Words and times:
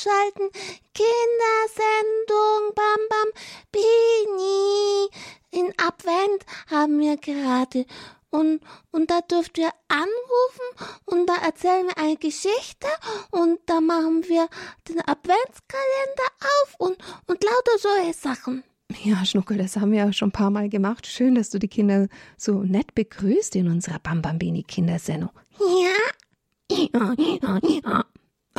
einschalten. 0.00 0.50
Kindersendung 0.94 2.74
Bam 2.74 3.00
Bam 3.08 3.30
Bini. 3.72 5.08
In 5.50 5.72
Advent 5.78 6.44
haben 6.70 7.00
wir 7.00 7.16
gerade. 7.16 7.86
Und, 8.30 8.60
und 8.92 9.10
da 9.10 9.22
dürft 9.22 9.58
ihr 9.58 9.70
anrufen 9.88 11.00
und 11.04 11.26
da 11.26 11.34
erzählen 11.44 11.86
wir 11.86 11.98
eine 11.98 12.16
Geschichte 12.16 12.86
und 13.32 13.58
da 13.66 13.80
machen 13.80 14.22
wir 14.28 14.48
den 14.88 15.00
Adventskalender 15.00 16.30
auf 16.38 16.76
und, 16.78 16.96
und 17.26 17.42
lauter 17.42 17.78
solche 17.78 18.12
Sachen. 18.14 18.62
Ja, 19.02 19.24
Schnuckel, 19.24 19.58
das 19.58 19.76
haben 19.76 19.90
wir 19.90 20.06
auch 20.06 20.12
schon 20.12 20.28
ein 20.28 20.32
paar 20.32 20.50
Mal 20.50 20.68
gemacht. 20.68 21.08
Schön, 21.08 21.34
dass 21.34 21.50
du 21.50 21.58
die 21.58 21.66
Kinder 21.66 22.06
so 22.36 22.62
nett 22.62 22.94
begrüßt 22.94 23.56
in 23.56 23.68
unserer 23.68 23.98
Bambambini 23.98 24.62
Kindersendung. 24.62 25.30
Ja. 25.58 26.10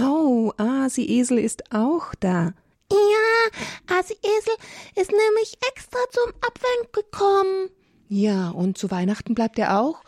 Oh, 0.01 0.51
Asi 0.57 1.05
Esel 1.05 1.37
ist 1.37 1.71
auch 1.71 2.15
da. 2.19 2.53
Ja, 2.91 3.97
Asi 3.99 4.13
Esel 4.13 4.55
ist 4.95 5.11
nämlich 5.11 5.53
extra 5.69 5.99
zum 6.09 6.33
Advent 6.41 6.93
gekommen. 6.93 7.69
Ja, 8.09 8.49
und 8.49 8.77
zu 8.77 8.89
Weihnachten 8.89 9.35
bleibt 9.35 9.59
er 9.59 9.79
auch? 9.79 10.01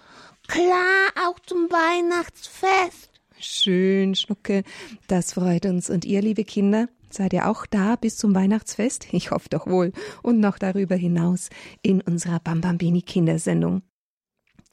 Klar, 0.47 1.09
auch 1.27 1.39
zum 1.45 1.69
Weihnachtsfest. 1.69 3.09
Schön, 3.39 4.15
Schnucke. 4.15 4.63
Das 5.07 5.33
freut 5.33 5.65
uns. 5.65 5.89
Und 5.89 6.05
ihr, 6.05 6.21
liebe 6.21 6.43
Kinder, 6.43 6.87
seid 7.09 7.33
ihr 7.33 7.47
auch 7.47 7.65
da 7.65 7.95
bis 7.95 8.17
zum 8.17 8.33
Weihnachtsfest? 8.33 9.13
Ich 9.13 9.31
hoffe 9.31 9.49
doch 9.49 9.67
wohl. 9.67 9.91
Und 10.23 10.39
noch 10.39 10.57
darüber 10.57 10.95
hinaus 10.95 11.49
in 11.81 12.01
unserer 12.01 12.39
Bambambini 12.39 13.03
Kindersendung. 13.03 13.83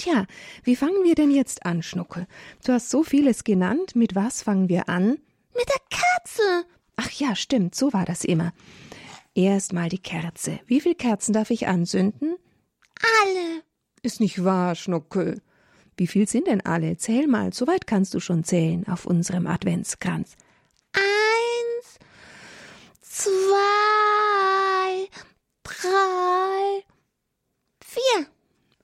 Tja, 0.01 0.25
wie 0.65 0.77
fangen 0.77 1.05
wir 1.05 1.15
denn 1.15 1.31
jetzt 1.31 1.67
an, 1.67 1.83
Schnucke? 1.83 2.27
Du 2.65 2.73
hast 2.73 2.89
so 2.89 3.05
vieles 3.05 3.45
genannt. 3.45 3.95
Mit 3.95 4.15
was 4.15 4.43
fangen 4.43 4.71
wir 4.71 4.89
an? 4.89 5.19
Mit 5.55 5.69
der 5.69 5.83
Kerze. 5.91 6.65
Ach 6.97 7.11
ja, 7.11 7.37
stimmt, 7.37 7.75
so 7.75 7.93
war 7.93 8.07
das 8.07 8.25
immer. 8.25 8.55
Erst 9.35 9.75
mal 9.75 9.91
die 9.91 9.99
Kerze. 9.99 10.59
Wie 10.65 10.81
viele 10.81 10.95
Kerzen 10.95 11.35
darf 11.35 11.51
ich 11.51 11.69
anzünden? 11.69 12.37
Alle. 13.23 13.63
Ist 14.01 14.21
nicht 14.21 14.43
wahr, 14.43 14.75
Schnuckel. 14.75 15.43
Wie 15.99 16.07
viel 16.07 16.27
sind 16.27 16.47
denn 16.47 16.65
alle? 16.65 16.97
Zähl 16.97 17.27
mal, 17.27 17.53
so 17.53 17.67
weit 17.67 17.87
kannst 17.87 18.15
du 18.15 18.21
schon 18.21 18.43
zählen 18.43 18.89
auf 18.89 19.05
unserem 19.05 19.47
Adventskranz. 19.47 20.35
Eins, 20.95 21.99
zwei, 23.03 23.51
drei, 25.63 26.85
vier. 27.85 28.27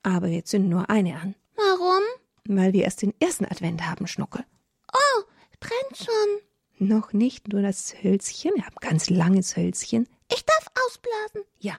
Aber 0.07 0.29
wir 0.29 0.45
zünden 0.45 0.69
nur 0.69 0.89
eine 0.89 1.19
an, 1.19 1.35
Warum? 1.57 2.01
weil 2.45 2.71
wir 2.71 2.85
erst 2.85 3.01
den 3.01 3.13
ersten 3.19 3.43
Advent 3.43 3.85
haben, 3.85 4.07
Schnuckel. 4.07 4.45
Oh, 4.93 5.23
brennt 5.59 5.97
schon. 5.97 6.87
Noch 6.87 7.11
nicht 7.11 7.49
nur 7.49 7.61
das 7.61 7.93
Hölzchen, 8.01 8.53
wir 8.55 8.63
haben 8.63 8.77
ein 8.79 8.89
ganz 8.89 9.09
langes 9.09 9.57
Hölzchen. 9.57 10.07
Ich 10.31 10.45
darf 10.45 10.67
ausblasen. 10.85 11.41
Ja. 11.59 11.77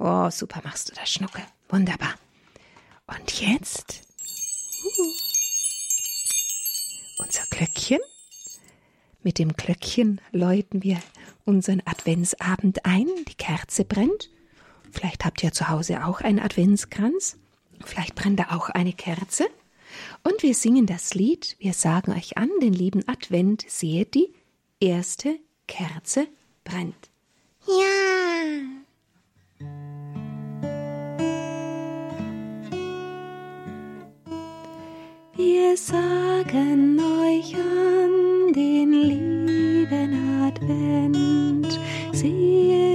Oh, 0.00 0.30
super 0.30 0.62
machst 0.64 0.90
du 0.90 0.94
das, 0.94 1.12
Schnuckel. 1.12 1.44
Wunderbar. 1.68 2.14
Und 3.06 3.40
jetzt 3.40 4.02
uh, 4.84 5.12
unser 7.22 7.44
Glöckchen. 7.50 8.00
Mit 9.22 9.38
dem 9.38 9.52
Glöckchen 9.52 10.20
läuten 10.32 10.82
wir 10.82 11.00
unseren 11.44 11.82
Adventsabend 11.84 12.84
ein. 12.84 13.06
Die 13.28 13.36
Kerze 13.36 13.84
brennt. 13.84 14.28
Vielleicht 14.92 15.24
habt 15.24 15.42
ihr 15.42 15.52
zu 15.52 15.68
Hause 15.68 16.04
auch 16.04 16.20
einen 16.20 16.38
Adventskranz. 16.38 17.38
Vielleicht 17.84 18.14
brennt 18.14 18.38
da 18.38 18.46
auch 18.50 18.68
eine 18.68 18.92
Kerze. 18.92 19.48
Und 20.22 20.42
wir 20.42 20.54
singen 20.54 20.86
das 20.86 21.14
Lied. 21.14 21.56
Wir 21.58 21.72
sagen 21.72 22.12
euch 22.12 22.36
an, 22.36 22.50
den 22.60 22.72
lieben 22.72 23.06
Advent, 23.08 23.64
seht 23.66 24.14
die 24.14 24.32
erste 24.80 25.38
Kerze 25.66 26.28
brennt. 26.64 27.10
Ja. 27.66 28.12
Wir 35.34 35.76
sagen 35.76 37.00
euch 37.00 37.54
an 37.54 38.52
den 38.52 38.92
lieben 38.92 40.42
Advent, 40.44 41.80
siehe 42.12 42.91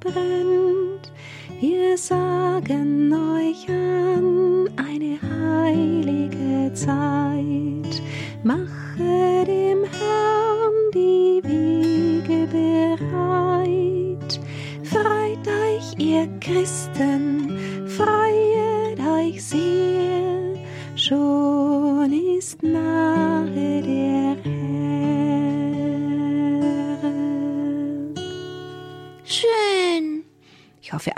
brennt. 0.00 1.12
Wir 1.60 1.96
sagen 1.98 3.12
euch 3.12 3.68
an 3.68 4.68
eine 4.76 5.18
heilige 5.20 6.72
Zeit, 6.72 7.29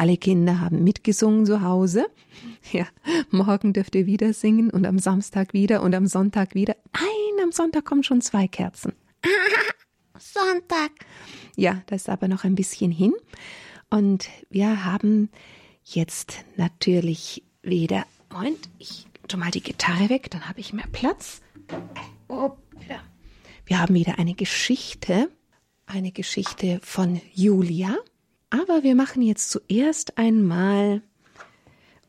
alle 0.03 0.17
Kinder 0.17 0.59
haben 0.59 0.83
mitgesungen 0.83 1.47
zu 1.47 1.63
Hause. 1.63 2.07
Ja, 2.73 2.89
morgen 3.31 3.73
dürft 3.73 3.95
ihr 3.95 4.05
wieder 4.07 4.33
singen 4.33 4.69
und 4.69 4.85
am 4.85 4.99
Samstag 4.99 5.53
wieder 5.53 5.81
und 5.81 5.95
am 5.95 6.09
Sonntag 6.09 6.57
wieder. 6.57 6.75
Nein, 6.93 7.45
am 7.45 7.53
Sonntag 7.53 7.85
kommen 7.85 8.03
schon 8.03 8.21
zwei 8.21 8.49
Kerzen. 8.49 8.95
Sonntag. 10.19 10.91
Ja, 11.55 11.83
das 11.87 12.03
ist 12.03 12.09
aber 12.09 12.27
noch 12.27 12.43
ein 12.43 12.57
bisschen 12.57 12.91
hin. 12.91 13.13
Und 13.91 14.29
wir 14.51 14.85
haben 14.85 15.31
jetzt 15.85 16.45
natürlich 16.57 17.45
wieder. 17.63 18.05
Moment, 18.33 18.59
ich 18.81 19.07
tu 19.29 19.37
mal 19.37 19.53
die 19.53 19.63
Gitarre 19.63 20.09
weg, 20.09 20.33
dann 20.33 20.49
habe 20.49 20.59
ich 20.59 20.73
mehr 20.73 20.89
Platz. 20.91 21.43
Wir 23.67 23.79
haben 23.81 23.95
wieder 23.95 24.19
eine 24.19 24.35
Geschichte, 24.35 25.31
eine 25.87 26.11
Geschichte 26.11 26.81
von 26.83 27.21
Julia. 27.33 27.97
Aber 28.53 28.83
wir 28.83 28.95
machen 28.95 29.23
jetzt 29.23 29.51
zuerst 29.51 30.19
einmal 30.19 31.01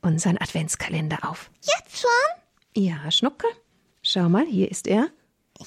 unseren 0.02 0.38
Adventskalender 0.38 1.20
auf. 1.30 1.50
Jetzt 1.62 2.02
schon? 2.02 2.84
Ja, 2.84 3.10
Schnucke, 3.12 3.48
schau 4.02 4.28
mal, 4.28 4.46
hier 4.46 4.70
ist 4.70 4.88
er. 4.88 5.10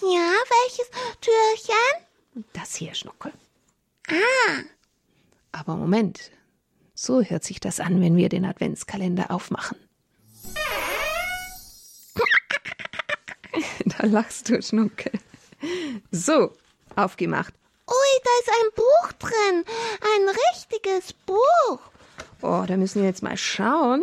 Ja, 0.03 0.32
welches 0.50 0.91
Türchen? 1.22 2.44
Das 2.53 2.75
hier, 2.75 2.92
Schnucke. 2.94 3.32
Ah, 4.09 4.60
Aber 5.53 5.76
Moment, 5.76 6.31
so 6.94 7.22
hört 7.22 7.44
sich 7.44 7.59
das 7.59 7.81
an, 7.81 8.03
wenn 8.03 8.16
wir 8.16 8.28
den 8.28 8.44
Adventskalender 8.44 9.31
aufmachen. 9.31 9.78
Da 13.98 14.04
lachst 14.04 14.50
du, 14.50 14.60
Schnucke. 14.60 15.10
So, 16.10 16.53
aufgemacht. 16.97 17.54
Ui, 17.88 18.20
da 18.24 18.30
ist 18.41 18.50
ein 18.50 18.70
Buch 18.74 19.12
drin. 19.19 19.64
Ein 20.00 20.28
richtiges 20.28 21.12
Buch. 21.12 21.80
Oh, 22.42 22.64
da 22.66 22.76
müssen 22.76 23.02
wir 23.02 23.08
jetzt 23.08 23.22
mal 23.22 23.36
schauen. 23.36 24.02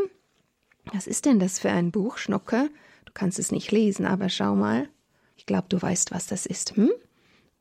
Was 0.86 1.08
ist 1.08 1.26
denn 1.26 1.40
das 1.40 1.60
für 1.60 1.70
ein 1.70 1.92
Buch, 1.92 2.18
Schnucke? 2.18 2.70
Du 3.06 3.12
kannst 3.14 3.40
es 3.40 3.52
nicht 3.52 3.72
lesen, 3.72 4.06
aber 4.06 4.30
schau 4.30 4.56
mal. 4.56 4.90
Ich 5.38 5.46
glaube, 5.46 5.68
du 5.70 5.82
weißt, 5.82 6.12
was 6.12 6.28
das 6.28 6.46
ist, 6.46 6.76
hm? 6.76 6.92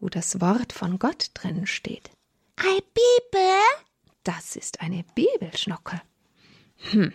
Wo 0.01 0.09
das 0.09 0.41
Wort 0.41 0.73
von 0.73 0.99
Gott 0.99 1.31
drin 1.35 1.67
steht. 1.67 2.11
Eine 2.57 2.81
Bibel? 2.81 3.59
Das 4.25 4.57
ist 4.57 4.81
eine 4.81 5.05
Bibel, 5.15 5.57
Schnucke. 5.57 6.01
Hm. 6.91 7.13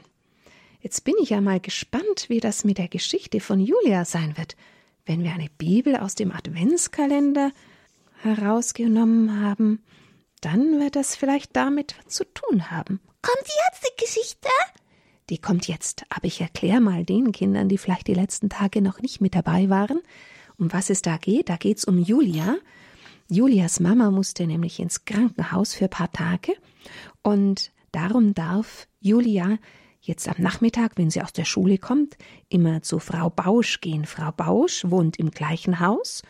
Jetzt 0.81 1.03
bin 1.03 1.15
ich 1.21 1.31
ja 1.31 1.41
mal 1.41 1.59
gespannt, 1.59 2.25
wie 2.29 2.39
das 2.39 2.63
mit 2.63 2.77
der 2.77 2.87
Geschichte 2.87 3.39
von 3.39 3.59
Julia 3.59 4.05
sein 4.05 4.37
wird, 4.37 4.55
wenn 5.05 5.23
wir 5.23 5.33
eine 5.33 5.49
Bibel 5.57 5.95
aus 5.95 6.15
dem 6.15 6.31
Adventskalender 6.31 7.51
herausgenommen 8.23 9.41
haben. 9.41 9.83
Dann 10.41 10.79
wird 10.79 10.95
das 10.95 11.15
vielleicht 11.15 11.55
damit 11.55 11.95
zu 12.07 12.23
tun 12.25 12.69
haben. 12.71 12.99
Kommt 13.21 13.47
jetzt 13.47 13.83
die 13.83 14.05
Geschichte? 14.05 14.49
Die 15.29 15.39
kommt 15.39 15.67
jetzt, 15.67 16.05
aber 16.09 16.25
ich 16.25 16.39
erkläre 16.39 16.79
mal 16.79 17.03
den 17.03 17.31
Kindern, 17.31 17.67
die 17.67 17.77
vielleicht 17.77 18.07
die 18.07 18.13
letzten 18.13 18.49
Tage 18.49 18.81
noch 18.81 19.01
nicht 19.01 19.19
mit 19.19 19.35
dabei 19.35 19.69
waren, 19.69 19.99
um 20.57 20.71
was 20.71 20.89
es 20.89 21.01
da 21.01 21.17
geht. 21.17 21.49
Da 21.49 21.57
geht's 21.57 21.85
um 21.85 21.99
Julia. 21.99 22.55
Julias 23.29 23.81
Mama 23.81 24.09
musste 24.09 24.47
nämlich 24.47 24.79
ins 24.79 25.03
Krankenhaus 25.03 25.73
für 25.73 25.85
ein 25.85 25.89
paar 25.89 26.11
Tage 26.11 26.53
und 27.23 27.71
darum 27.91 28.33
darf 28.33 28.87
Julia 29.01 29.57
jetzt 29.99 30.29
am 30.29 30.35
Nachmittag, 30.37 30.93
wenn 30.95 31.09
sie 31.09 31.21
aus 31.21 31.33
der 31.33 31.43
Schule 31.43 31.77
kommt, 31.77 32.17
immer 32.47 32.81
zu 32.81 32.99
Frau 32.99 33.29
Bausch 33.29 33.81
gehen. 33.81 34.05
Frau 34.05 34.31
Bausch 34.31 34.85
wohnt 34.85 35.17
im 35.17 35.31
gleichen 35.31 35.81
Haus. 35.81 36.23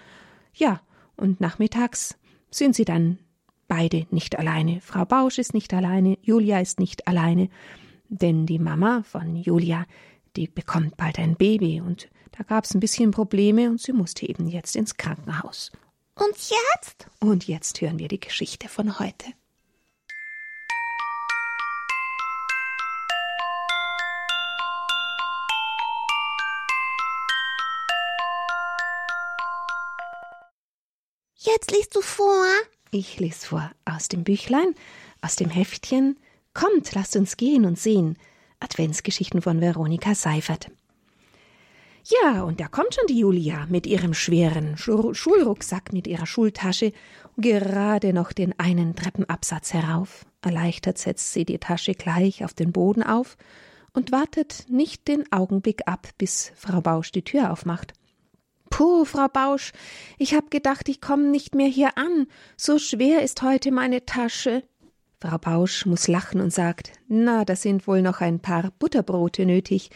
Ja, 0.56 0.82
und 1.18 1.42
nachmittags 1.42 2.16
sind 2.50 2.76
sie 2.76 2.86
dann 2.86 3.20
beide 3.68 4.08
nicht 4.12 4.40
alleine. 4.40 4.80
Frau 4.82 5.06
Bausch 5.06 5.38
ist 5.38 5.54
nicht 5.54 5.74
alleine, 5.74 6.18
Julia 6.22 6.60
ist 6.60 6.80
nicht 6.80 7.08
alleine, 7.08 7.50
denn 8.10 8.46
die 8.46 8.60
Mama 8.60 9.04
von 9.04 9.36
Julia, 9.36 9.86
die 10.36 10.48
bekommt 10.48 10.96
bald 10.96 11.20
ein 11.20 11.36
Baby 11.36 11.82
und 11.82 12.10
Da 12.38 12.44
gab 12.44 12.66
es 12.66 12.74
ein 12.74 12.80
bisschen 12.80 13.12
Probleme 13.12 13.70
und 13.70 13.82
sie 13.82 13.94
musste 13.94 14.28
eben 14.28 14.48
jetzt 14.48 14.76
ins 14.76 14.96
Krankenhaus. 14.96 15.72
Und 16.16 16.36
jetzt? 16.36 17.08
Und 17.20 17.48
jetzt 17.48 17.82
hören 17.82 18.00
wir 18.00 18.08
die 18.08 18.20
Geschichte 18.20 18.70
von 18.70 19.00
heute. 19.00 19.26
Jetzt 31.48 31.72
liest 31.72 31.96
du 31.96 32.02
vor. 32.02 32.44
Ich 32.92 33.22
lese 33.22 33.48
vor 33.48 33.72
aus 33.86 34.10
dem 34.10 34.26
Büchlein, 34.26 34.76
aus 35.22 35.38
dem 35.38 35.50
Heftchen. 35.50 36.20
Kommt, 36.54 36.94
lasst 36.94 37.16
uns 37.16 37.38
gehen 37.38 37.64
und 37.64 37.80
sehen. 37.80 38.18
Adventsgeschichten 38.60 39.42
von 39.42 39.62
Veronika 39.62 40.14
Seifert. 40.14 40.70
Ja, 42.04 42.44
und 42.44 42.60
da 42.60 42.68
kommt 42.68 42.96
schon 42.96 43.08
die 43.08 43.20
Julia 43.20 43.66
mit 43.70 43.88
ihrem 43.88 44.14
schweren 44.14 44.76
Schulrucksack, 44.78 45.94
mit 45.94 46.06
ihrer 46.06 46.26
Schultasche, 46.26 46.92
gerade 47.38 48.12
noch 48.12 48.34
den 48.34 48.58
einen 48.60 48.98
Treppenabsatz 48.98 49.74
herauf. 49.74 50.26
Erleichtert 50.42 50.98
setzt 50.98 51.32
sie 51.32 51.46
die 51.46 51.60
Tasche 51.60 51.94
gleich 51.94 52.44
auf 52.44 52.54
den 52.54 52.74
Boden 52.74 53.04
auf 53.04 53.38
und 53.94 54.12
wartet 54.12 54.66
nicht 54.68 55.08
den 55.08 55.32
Augenblick 55.32 55.88
ab, 55.88 56.10
bis 56.18 56.52
Frau 56.58 56.82
Bausch 56.82 57.14
die 57.14 57.24
Tür 57.24 57.54
aufmacht. 57.54 57.94
Puh, 58.70 59.06
Frau 59.06 59.28
Bausch, 59.28 59.72
ich 60.18 60.34
hab 60.34 60.52
gedacht, 60.52 60.90
ich 60.90 61.02
komme 61.02 61.30
nicht 61.30 61.56
mehr 61.56 61.68
hier 61.68 61.98
an. 61.98 62.28
So 62.56 62.80
schwer 62.80 63.22
ist 63.22 63.42
heute 63.42 63.72
meine 63.72 64.06
Tasche. 64.06 64.64
Frau 65.20 65.38
Bausch 65.38 65.86
muss 65.86 66.08
lachen 66.08 66.42
und 66.42 66.54
sagt, 66.54 66.92
na, 67.08 67.44
da 67.44 67.56
sind 67.56 67.88
wohl 67.88 68.02
noch 68.02 68.22
ein 68.22 68.40
paar 68.40 68.72
Butterbrote 68.80 69.46
nötig 69.46 69.90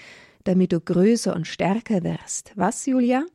damit 0.44 0.71
du 0.71 0.79
größer 0.79 1.35
und 1.35 1.47
stärker 1.47 2.03
wirst. 2.03 2.51
Was, 2.56 2.85
Julia? 2.85 3.25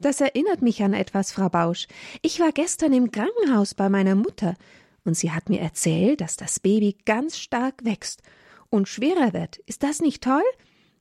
Das 0.00 0.20
erinnert 0.20 0.62
mich 0.62 0.82
an 0.82 0.92
etwas, 0.92 1.32
Frau 1.32 1.48
Bausch. 1.48 1.86
Ich 2.22 2.40
war 2.40 2.52
gestern 2.52 2.92
im 2.92 3.10
Krankenhaus 3.10 3.74
bei 3.74 3.88
meiner 3.88 4.14
Mutter, 4.14 4.56
und 5.04 5.16
sie 5.16 5.32
hat 5.32 5.50
mir 5.50 5.60
erzählt, 5.60 6.20
dass 6.22 6.36
das 6.36 6.60
Baby 6.60 6.96
ganz 7.04 7.36
stark 7.38 7.84
wächst 7.84 8.22
und 8.70 8.88
schwerer 8.88 9.34
wird. 9.34 9.58
Ist 9.66 9.82
das 9.82 10.00
nicht 10.00 10.22
toll? 10.24 10.42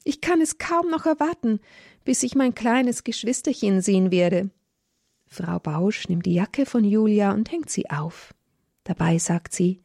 Ich 0.04 0.20
kann 0.20 0.42
es 0.42 0.58
kaum 0.58 0.90
noch 0.90 1.06
erwarten, 1.06 1.62
bis 2.04 2.24
ich 2.24 2.36
mein 2.36 2.56
kleines 2.56 3.04
Geschwisterchen 3.04 3.82
sehen 3.82 4.12
werde. 4.12 4.50
Frau 5.28 5.60
Bausch 5.60 6.08
nimmt 6.10 6.26
die 6.26 6.34
Jacke 6.34 6.66
von 6.66 6.84
Julia 6.84 7.32
und 7.34 7.52
hängt 7.52 7.70
sie 7.70 7.90
auf. 7.90 8.34
Dabei 8.84 9.18
sagt 9.18 9.54
sie 9.54 9.82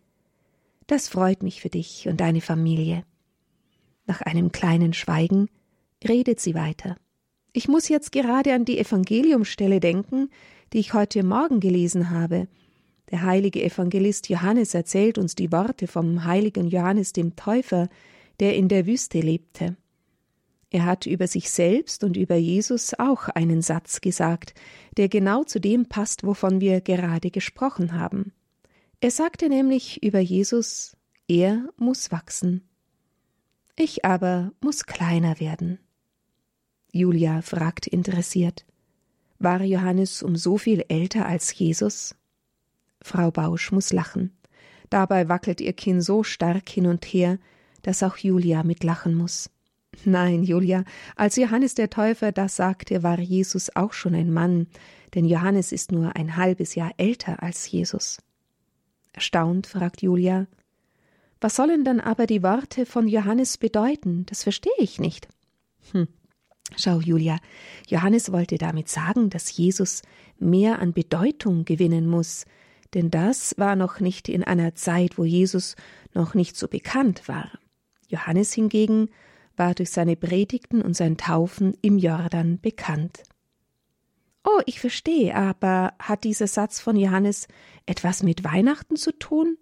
Das 0.86 1.08
freut 1.08 1.42
mich 1.42 1.60
für 1.60 1.70
dich 1.70 2.08
und 2.08 2.20
deine 2.20 2.40
Familie. 2.40 3.04
Nach 4.06 4.20
einem 4.22 4.52
kleinen 4.52 4.92
Schweigen 4.92 5.48
redet 6.06 6.40
sie 6.40 6.54
weiter. 6.54 6.96
Ich 7.52 7.68
muss 7.68 7.88
jetzt 7.88 8.12
gerade 8.12 8.54
an 8.54 8.64
die 8.64 8.78
Evangeliumstelle 8.78 9.80
denken, 9.80 10.30
die 10.72 10.78
ich 10.78 10.94
heute 10.94 11.22
Morgen 11.22 11.60
gelesen 11.60 12.10
habe. 12.10 12.48
Der 13.10 13.22
heilige 13.22 13.62
Evangelist 13.62 14.28
Johannes 14.28 14.74
erzählt 14.74 15.18
uns 15.18 15.34
die 15.34 15.50
Worte 15.50 15.86
vom 15.86 16.24
heiligen 16.24 16.68
Johannes 16.68 17.12
dem 17.12 17.36
Täufer, 17.36 17.88
der 18.38 18.54
in 18.54 18.68
der 18.68 18.86
Wüste 18.86 19.20
lebte. 19.20 19.76
Er 20.70 20.84
hat 20.84 21.06
über 21.06 21.26
sich 21.26 21.50
selbst 21.50 22.04
und 22.04 22.16
über 22.16 22.36
Jesus 22.36 22.92
auch 22.98 23.28
einen 23.28 23.62
Satz 23.62 24.00
gesagt, 24.00 24.54
der 24.96 25.08
genau 25.08 25.44
zu 25.44 25.60
dem 25.60 25.86
passt, 25.86 26.24
wovon 26.24 26.60
wir 26.60 26.80
gerade 26.80 27.30
gesprochen 27.30 27.92
haben. 27.98 28.32
Er 29.00 29.10
sagte 29.10 29.48
nämlich 29.48 30.02
über 30.02 30.18
Jesus, 30.18 30.96
er 31.26 31.68
muss 31.76 32.10
wachsen. 32.12 32.68
Ich 33.76 34.04
aber 34.04 34.52
muss 34.60 34.84
kleiner 34.84 35.40
werden. 35.40 35.78
Julia 36.92 37.42
fragt 37.42 37.86
interessiert. 37.86 38.66
War 39.38 39.62
Johannes 39.62 40.22
um 40.22 40.36
so 40.36 40.58
viel 40.58 40.84
älter 40.88 41.26
als 41.26 41.56
Jesus? 41.56 42.16
Frau 43.00 43.30
Bausch 43.30 43.70
muss 43.70 43.92
lachen. 43.92 44.36
Dabei 44.90 45.28
wackelt 45.28 45.60
ihr 45.60 45.74
Kinn 45.74 46.00
so 46.00 46.24
stark 46.24 46.68
hin 46.68 46.86
und 46.86 47.04
her, 47.04 47.38
dass 47.82 48.02
auch 48.02 48.16
Julia 48.16 48.64
mitlachen 48.64 49.14
muss. 49.14 49.50
Nein, 50.04 50.44
Julia, 50.44 50.84
als 51.16 51.36
Johannes 51.36 51.74
der 51.74 51.90
Täufer 51.90 52.32
das 52.32 52.56
sagte, 52.56 53.02
war 53.02 53.18
Jesus 53.18 53.74
auch 53.74 53.92
schon 53.92 54.14
ein 54.14 54.32
Mann, 54.32 54.68
denn 55.14 55.24
Johannes 55.24 55.72
ist 55.72 55.92
nur 55.92 56.14
ein 56.16 56.36
halbes 56.36 56.74
Jahr 56.74 56.92
älter 56.96 57.42
als 57.42 57.70
Jesus. 57.70 58.18
Erstaunt 59.12 59.66
fragt 59.66 60.02
Julia, 60.02 60.46
was 61.40 61.56
sollen 61.56 61.84
dann 61.84 62.00
aber 62.00 62.26
die 62.26 62.42
Worte 62.42 62.86
von 62.86 63.08
Johannes 63.08 63.58
bedeuten? 63.58 64.26
Das 64.26 64.42
verstehe 64.42 64.72
ich 64.78 64.98
nicht. 64.98 65.28
Hm, 65.92 66.08
Schau, 66.76 67.00
Julia, 67.00 67.38
Johannes 67.88 68.30
wollte 68.30 68.58
damit 68.58 68.88
sagen, 68.88 69.30
dass 69.30 69.56
Jesus 69.56 70.02
mehr 70.38 70.80
an 70.80 70.92
Bedeutung 70.92 71.64
gewinnen 71.64 72.06
muss, 72.06 72.44
denn 72.94 73.10
das 73.10 73.54
war 73.56 73.74
noch 73.74 74.00
nicht 74.00 74.28
in 74.28 74.44
einer 74.44 74.74
Zeit, 74.74 75.18
wo 75.18 75.24
Jesus 75.24 75.76
noch 76.14 76.34
nicht 76.34 76.56
so 76.56 76.68
bekannt 76.68 77.26
war. 77.26 77.50
Johannes 78.08 78.52
hingegen 78.52 79.08
war 79.58 79.74
durch 79.74 79.90
seine 79.90 80.16
Predigten 80.16 80.82
und 80.82 80.94
sein 80.94 81.16
Taufen 81.16 81.74
im 81.82 81.98
Jordan 81.98 82.60
bekannt. 82.60 83.22
Oh, 84.44 84.60
ich 84.66 84.80
verstehe, 84.80 85.34
aber 85.34 85.94
hat 85.98 86.24
dieser 86.24 86.46
Satz 86.46 86.80
von 86.80 86.96
Johannes 86.96 87.48
etwas 87.86 88.22
mit 88.22 88.44
Weihnachten 88.44 88.96
zu 88.96 89.12
tun? 89.12 89.58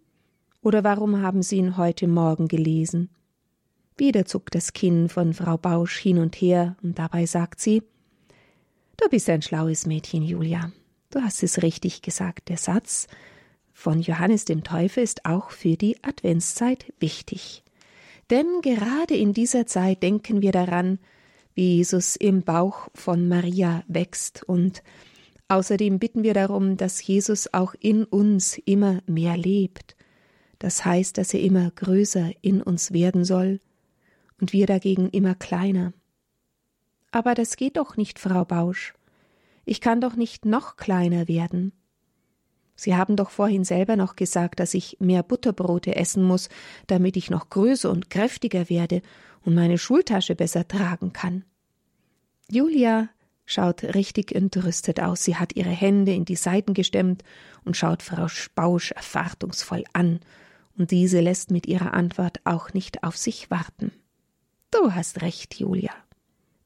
Oder 0.62 0.84
warum 0.84 1.22
haben 1.22 1.42
Sie 1.42 1.56
ihn 1.56 1.76
heute 1.76 2.08
Morgen 2.08 2.48
gelesen? 2.48 3.10
Wieder 3.96 4.26
zuckt 4.26 4.54
das 4.54 4.74
Kinn 4.74 5.08
von 5.08 5.32
Frau 5.32 5.56
Bausch 5.56 5.98
hin 5.98 6.18
und 6.18 6.36
her, 6.36 6.76
und 6.82 6.98
dabei 6.98 7.24
sagt 7.26 7.60
sie 7.60 7.82
Du 8.98 9.08
bist 9.08 9.28
ein 9.28 9.42
schlaues 9.42 9.86
Mädchen, 9.86 10.22
Julia. 10.22 10.72
Du 11.10 11.20
hast 11.20 11.42
es 11.42 11.62
richtig 11.62 12.02
gesagt. 12.02 12.48
Der 12.48 12.56
Satz 12.56 13.06
von 13.72 14.00
Johannes 14.00 14.44
dem 14.44 14.64
Täufer 14.64 15.02
ist 15.02 15.26
auch 15.26 15.50
für 15.50 15.76
die 15.76 16.02
Adventszeit 16.02 16.92
wichtig. 16.98 17.62
Denn 18.30 18.60
gerade 18.62 19.14
in 19.14 19.32
dieser 19.32 19.66
Zeit 19.66 20.02
denken 20.02 20.42
wir 20.42 20.52
daran, 20.52 20.98
wie 21.54 21.76
Jesus 21.76 22.16
im 22.16 22.42
Bauch 22.42 22.88
von 22.94 23.28
Maria 23.28 23.82
wächst 23.88 24.42
und 24.44 24.82
außerdem 25.48 25.98
bitten 25.98 26.22
wir 26.22 26.34
darum, 26.34 26.76
dass 26.76 27.04
Jesus 27.04 27.52
auch 27.54 27.74
in 27.80 28.04
uns 28.04 28.58
immer 28.64 29.00
mehr 29.06 29.36
lebt. 29.36 29.96
Das 30.58 30.84
heißt, 30.84 31.18
dass 31.18 31.34
er 31.34 31.40
immer 31.40 31.70
größer 31.70 32.32
in 32.42 32.62
uns 32.62 32.92
werden 32.92 33.24
soll 33.24 33.60
und 34.40 34.52
wir 34.52 34.66
dagegen 34.66 35.08
immer 35.10 35.34
kleiner. 35.34 35.92
Aber 37.10 37.34
das 37.34 37.56
geht 37.56 37.76
doch 37.76 37.96
nicht, 37.96 38.18
Frau 38.18 38.44
Bausch. 38.44 38.94
Ich 39.64 39.80
kann 39.80 40.00
doch 40.00 40.16
nicht 40.16 40.44
noch 40.44 40.76
kleiner 40.76 41.28
werden. 41.28 41.72
Sie 42.76 42.94
haben 42.94 43.16
doch 43.16 43.30
vorhin 43.30 43.64
selber 43.64 43.96
noch 43.96 44.16
gesagt, 44.16 44.60
dass 44.60 44.74
ich 44.74 44.98
mehr 45.00 45.22
Butterbrote 45.22 45.96
essen 45.96 46.22
muss, 46.22 46.48
damit 46.86 47.16
ich 47.16 47.30
noch 47.30 47.48
größer 47.50 47.90
und 47.90 48.10
kräftiger 48.10 48.68
werde 48.68 49.02
und 49.44 49.54
meine 49.54 49.78
Schultasche 49.78 50.34
besser 50.34 50.68
tragen 50.68 51.12
kann. 51.12 51.44
Julia 52.50 53.08
schaut 53.46 53.82
richtig 53.82 54.34
entrüstet 54.34 55.00
aus. 55.00 55.24
Sie 55.24 55.36
hat 55.36 55.56
ihre 55.56 55.70
Hände 55.70 56.12
in 56.12 56.24
die 56.24 56.36
Seiten 56.36 56.74
gestemmt 56.74 57.24
und 57.64 57.76
schaut 57.76 58.02
Frau 58.02 58.26
Bausch 58.54 58.92
erwartungsvoll 58.92 59.84
an, 59.92 60.20
und 60.78 60.90
diese 60.90 61.20
lässt 61.20 61.50
mit 61.50 61.66
ihrer 61.66 61.94
Antwort 61.94 62.40
auch 62.44 62.74
nicht 62.74 63.02
auf 63.02 63.16
sich 63.16 63.50
warten. 63.50 63.92
Du 64.70 64.92
hast 64.92 65.22
recht, 65.22 65.54
Julia. 65.54 65.92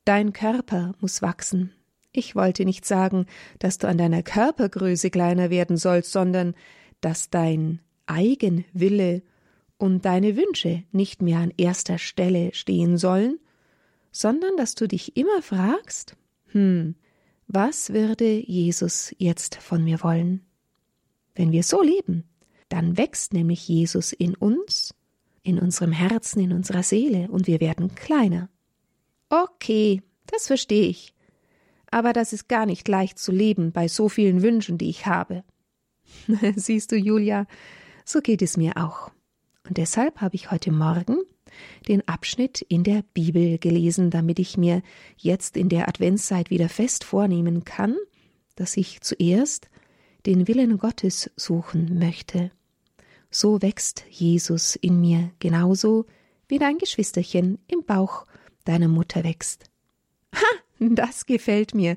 Dein 0.04 0.32
Körper 0.32 0.94
muss 1.00 1.22
wachsen. 1.22 1.72
Ich 2.12 2.34
wollte 2.34 2.64
nicht 2.64 2.84
sagen, 2.84 3.26
dass 3.58 3.78
du 3.78 3.86
an 3.88 3.98
deiner 3.98 4.22
Körpergröße 4.22 5.10
kleiner 5.10 5.50
werden 5.50 5.76
sollst, 5.76 6.12
sondern 6.12 6.54
dass 7.00 7.30
dein 7.30 7.80
Eigenwille 8.06 9.22
und 9.78 10.04
deine 10.04 10.36
Wünsche 10.36 10.82
nicht 10.92 11.22
mehr 11.22 11.38
an 11.38 11.52
erster 11.56 11.98
Stelle 11.98 12.52
stehen 12.52 12.98
sollen, 12.98 13.38
sondern 14.10 14.56
dass 14.56 14.74
du 14.74 14.88
dich 14.88 15.16
immer 15.16 15.40
fragst, 15.42 16.16
hm, 16.46 16.96
was 17.46 17.92
würde 17.92 18.28
Jesus 18.28 19.14
jetzt 19.18 19.56
von 19.56 19.84
mir 19.84 20.02
wollen? 20.02 20.44
Wenn 21.34 21.52
wir 21.52 21.62
so 21.62 21.82
leben, 21.82 22.24
dann 22.68 22.96
wächst 22.96 23.32
nämlich 23.32 23.66
Jesus 23.66 24.12
in 24.12 24.34
uns 24.34 24.94
in 25.42 25.58
unserem 25.58 25.92
Herzen, 25.92 26.40
in 26.40 26.52
unserer 26.52 26.82
Seele, 26.82 27.28
und 27.30 27.46
wir 27.46 27.60
werden 27.60 27.94
kleiner. 27.94 28.48
Okay, 29.28 30.02
das 30.26 30.46
verstehe 30.46 30.86
ich. 30.86 31.14
Aber 31.90 32.12
das 32.12 32.32
ist 32.32 32.48
gar 32.48 32.66
nicht 32.66 32.86
leicht 32.88 33.18
zu 33.18 33.32
leben 33.32 33.72
bei 33.72 33.88
so 33.88 34.08
vielen 34.08 34.42
Wünschen, 34.42 34.78
die 34.78 34.90
ich 34.90 35.06
habe. 35.06 35.44
Siehst 36.56 36.92
du, 36.92 36.96
Julia, 36.96 37.46
so 38.04 38.20
geht 38.20 38.42
es 38.42 38.56
mir 38.56 38.76
auch. 38.76 39.10
Und 39.66 39.76
deshalb 39.76 40.20
habe 40.20 40.36
ich 40.36 40.50
heute 40.50 40.72
Morgen 40.72 41.18
den 41.88 42.06
Abschnitt 42.06 42.62
in 42.62 42.84
der 42.84 43.02
Bibel 43.12 43.58
gelesen, 43.58 44.10
damit 44.10 44.38
ich 44.38 44.56
mir 44.56 44.82
jetzt 45.16 45.56
in 45.56 45.68
der 45.68 45.88
Adventszeit 45.88 46.50
wieder 46.50 46.68
fest 46.68 47.04
vornehmen 47.04 47.64
kann, 47.64 47.96
dass 48.54 48.76
ich 48.76 49.00
zuerst 49.00 49.68
den 50.26 50.46
Willen 50.46 50.78
Gottes 50.78 51.30
suchen 51.36 51.98
möchte 51.98 52.50
so 53.30 53.62
wächst 53.62 54.04
Jesus 54.10 54.74
in 54.76 55.00
mir 55.00 55.30
genauso 55.38 56.06
wie 56.48 56.58
dein 56.58 56.78
Geschwisterchen 56.78 57.58
im 57.68 57.84
Bauch 57.84 58.26
deiner 58.64 58.88
Mutter 58.88 59.22
wächst. 59.22 59.70
Ha, 60.34 60.46
das 60.80 61.26
gefällt 61.26 61.74
mir. 61.74 61.96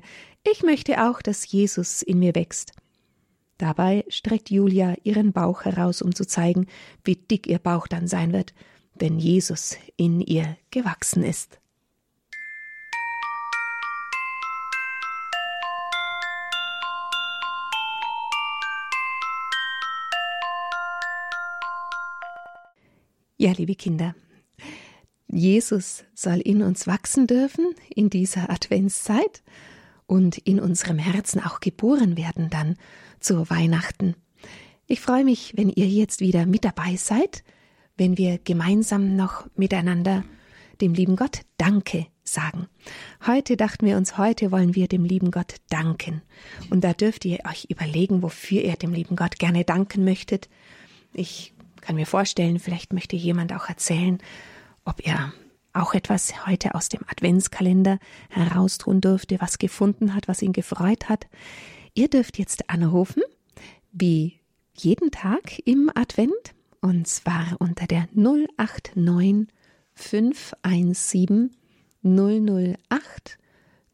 Ich 0.50 0.62
möchte 0.62 1.02
auch, 1.08 1.22
dass 1.22 1.50
Jesus 1.50 2.02
in 2.02 2.18
mir 2.18 2.34
wächst. 2.34 2.72
Dabei 3.56 4.04
streckt 4.08 4.50
Julia 4.50 4.94
ihren 5.04 5.32
Bauch 5.32 5.64
heraus, 5.64 6.02
um 6.02 6.14
zu 6.14 6.26
zeigen, 6.26 6.66
wie 7.04 7.16
dick 7.16 7.46
ihr 7.46 7.58
Bauch 7.58 7.86
dann 7.86 8.06
sein 8.08 8.32
wird, 8.32 8.52
wenn 8.94 9.18
Jesus 9.18 9.76
in 9.96 10.20
ihr 10.20 10.56
gewachsen 10.70 11.22
ist. 11.22 11.58
Ja, 23.36 23.52
liebe 23.52 23.74
Kinder, 23.74 24.14
Jesus 25.34 26.04
soll 26.14 26.38
in 26.38 26.62
uns 26.62 26.86
wachsen 26.86 27.26
dürfen 27.26 27.66
in 27.92 28.08
dieser 28.08 28.50
Adventszeit 28.50 29.42
und 30.06 30.38
in 30.38 30.60
unserem 30.60 30.98
Herzen 30.98 31.40
auch 31.42 31.58
geboren 31.58 32.16
werden 32.16 32.50
dann 32.50 32.76
zu 33.18 33.50
Weihnachten. 33.50 34.14
Ich 34.86 35.00
freue 35.00 35.24
mich, 35.24 35.54
wenn 35.56 35.70
ihr 35.70 35.88
jetzt 35.88 36.20
wieder 36.20 36.46
mit 36.46 36.64
dabei 36.64 36.94
seid, 36.94 37.42
wenn 37.96 38.16
wir 38.16 38.38
gemeinsam 38.38 39.16
noch 39.16 39.46
miteinander 39.56 40.24
dem 40.80 40.94
lieben 40.94 41.16
Gott 41.16 41.40
Danke 41.56 42.06
sagen. 42.22 42.68
Heute 43.26 43.56
dachten 43.56 43.86
wir 43.86 43.96
uns, 43.96 44.16
heute 44.16 44.52
wollen 44.52 44.76
wir 44.76 44.86
dem 44.86 45.04
lieben 45.04 45.32
Gott 45.32 45.56
danken. 45.68 46.22
Und 46.70 46.84
da 46.84 46.92
dürft 46.92 47.24
ihr 47.24 47.40
euch 47.50 47.66
überlegen, 47.68 48.22
wofür 48.22 48.62
ihr 48.62 48.76
dem 48.76 48.92
lieben 48.92 49.16
Gott 49.16 49.40
gerne 49.40 49.64
danken 49.64 50.04
möchtet. 50.04 50.48
Ich 51.12 51.54
kann 51.80 51.96
mir 51.96 52.06
vorstellen, 52.06 52.60
vielleicht 52.60 52.92
möchte 52.92 53.16
jemand 53.16 53.52
auch 53.52 53.68
erzählen, 53.68 54.18
ob 54.84 55.06
er 55.06 55.32
auch 55.72 55.94
etwas 55.94 56.46
heute 56.46 56.74
aus 56.74 56.88
dem 56.88 57.00
Adventskalender 57.08 57.98
heraustun 58.30 59.00
durfte, 59.00 59.40
was 59.40 59.58
gefunden 59.58 60.14
hat, 60.14 60.28
was 60.28 60.42
ihn 60.42 60.52
gefreut 60.52 61.08
hat. 61.08 61.26
Ihr 61.94 62.08
dürft 62.08 62.38
jetzt 62.38 62.70
anrufen, 62.70 63.22
wie 63.92 64.40
jeden 64.76 65.10
Tag 65.10 65.58
im 65.66 65.90
Advent, 65.94 66.54
und 66.80 67.08
zwar 67.08 67.56
unter 67.58 67.86
der 67.86 68.08
089 68.14 69.48
517 69.94 71.50
008 72.02 73.38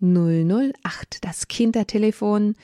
008, 0.00 1.18
das 1.22 1.48
Kindertelefon, 1.48 2.54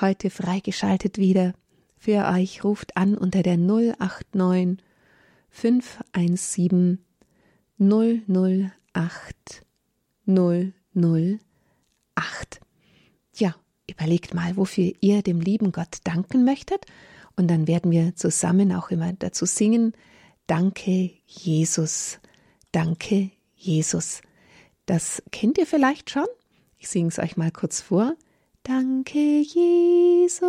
heute 0.00 0.30
freigeschaltet 0.30 1.18
wieder 1.18 1.54
für 1.96 2.26
euch. 2.28 2.62
Ruft 2.64 2.96
an 2.96 3.16
unter 3.16 3.42
der 3.42 3.56
089 3.56 4.78
517 5.50 6.98
008 7.78 8.72
008. 10.26 11.40
Ja, 13.36 13.54
überlegt 13.88 14.34
mal, 14.34 14.56
wofür 14.56 14.92
ihr 15.00 15.22
dem 15.22 15.40
lieben 15.40 15.72
Gott 15.72 15.98
danken 16.04 16.44
möchtet. 16.44 16.84
Und 17.36 17.48
dann 17.48 17.68
werden 17.68 17.90
wir 17.90 18.16
zusammen 18.16 18.72
auch 18.72 18.90
immer 18.90 19.12
dazu 19.12 19.46
singen, 19.46 19.92
Danke 20.48 21.12
Jesus, 21.26 22.18
danke 22.72 23.30
Jesus. 23.54 24.22
Das 24.86 25.22
kennt 25.30 25.58
ihr 25.58 25.66
vielleicht 25.66 26.08
schon? 26.08 26.24
Ich 26.78 26.88
singe 26.88 27.08
es 27.08 27.18
euch 27.18 27.36
mal 27.36 27.50
kurz 27.50 27.82
vor. 27.82 28.14
Danke 28.62 29.40
Jesus, 29.40 30.40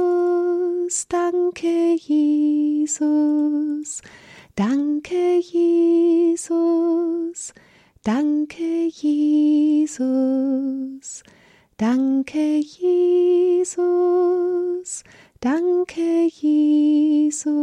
danke 1.10 1.98
Jesus, 1.98 4.02
Danke, 4.60 5.40
Jesus. 5.40 6.44
Danke, 8.04 8.90
Jesus. 8.92 10.04
Danke, 11.78 12.60
Jesus. 12.60 13.70
Danke, 15.40 16.28
Jesus. 16.28 17.54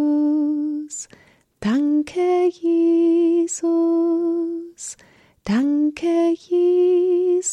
Danke, 1.60 2.48
Jesus. 2.48 3.66
Danke, 5.44 6.32
Jesus. 6.32 7.52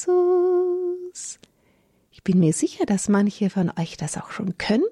Ich 2.12 2.24
bin 2.24 2.40
mir 2.40 2.54
sicher, 2.54 2.86
dass 2.86 3.10
manche 3.10 3.50
von 3.50 3.70
euch 3.78 3.98
das 3.98 4.16
auch 4.16 4.32
schon 4.32 4.58
können. 4.58 4.86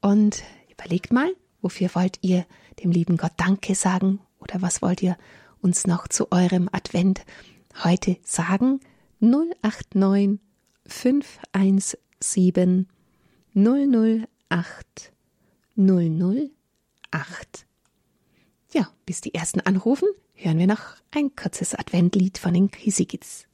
Und 0.00 0.42
überlegt 0.72 1.12
mal, 1.12 1.32
wofür 1.62 1.94
wollt 1.94 2.18
ihr 2.22 2.46
dem 2.82 2.90
lieben 2.90 3.16
Gott 3.16 3.32
Danke 3.36 3.74
sagen? 3.74 4.20
Oder 4.38 4.62
was 4.62 4.82
wollt 4.82 5.02
ihr 5.02 5.16
uns 5.60 5.86
noch 5.86 6.08
zu 6.08 6.32
eurem 6.32 6.68
Advent 6.72 7.24
heute 7.82 8.16
sagen? 8.22 8.80
089 9.20 10.40
517 10.86 12.88
008 13.54 15.12
008. 15.76 17.66
Ja, 18.72 18.90
bis 19.04 19.20
die 19.20 19.34
ersten 19.34 19.60
anrufen, 19.60 20.08
hören 20.34 20.58
wir 20.58 20.66
noch 20.66 20.96
ein 21.10 21.34
kurzes 21.34 21.74
Adventlied 21.74 22.38
von 22.38 22.54
den 22.54 22.70
Kisikits. 22.70 23.46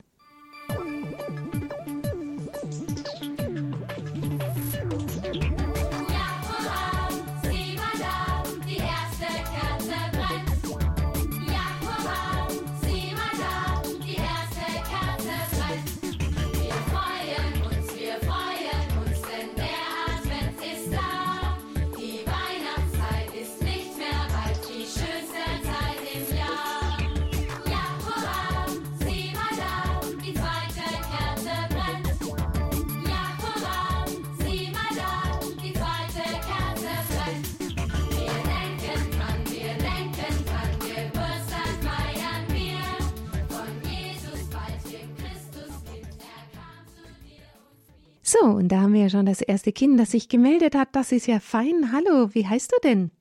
So, 48.43 48.49
und 48.49 48.69
da 48.69 48.81
haben 48.81 48.95
wir 48.95 49.03
ja 49.03 49.09
schon 49.09 49.27
das 49.27 49.41
erste 49.41 49.73
Kind, 49.73 50.01
das 50.01 50.11
sich 50.11 50.29
gemeldet 50.29 50.75
hat. 50.75 50.89
Das 50.93 51.13
ist 51.13 51.29
ja 51.29 51.39
fein. 51.39 51.93
Hallo, 51.93 52.35
wie 52.35 52.45
heißt 52.45 52.73
du 52.73 52.77
denn? 52.83 53.13